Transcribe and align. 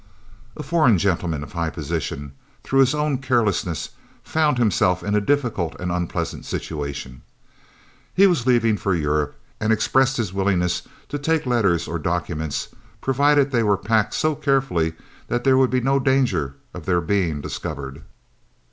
A 0.57 0.63
foreign 0.63 0.97
gentleman 0.97 1.43
of 1.43 1.51
high 1.53 1.69
position, 1.69 2.31
through 2.63 2.79
his 2.79 2.95
own 2.95 3.19
carelessness, 3.19 3.91
found 4.23 4.57
himself 4.57 5.03
in 5.03 5.13
a 5.13 5.21
difficult 5.21 5.75
and 5.79 5.91
unpleasant 5.91 6.43
situation. 6.43 7.21
He 8.15 8.25
was 8.25 8.47
leaving 8.47 8.77
for 8.77 8.95
Europe 8.95 9.35
and 9.59 9.71
expressed 9.71 10.17
his 10.17 10.33
willingness 10.33 10.81
to 11.09 11.19
take 11.19 11.45
letters 11.45 11.87
or 11.87 11.99
documents, 11.99 12.69
provided 12.99 13.51
they 13.51 13.61
were 13.61 13.77
packed 13.77 14.15
so 14.15 14.33
carefully 14.33 14.93
that 15.27 15.43
there 15.43 15.55
would 15.59 15.69
be 15.69 15.81
no 15.81 15.99
danger 15.99 16.55
of 16.73 16.87
their 16.87 16.99
being 16.99 17.39
discovered. 17.39 18.01